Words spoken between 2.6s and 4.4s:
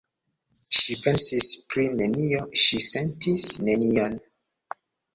ŝi sentis nenion.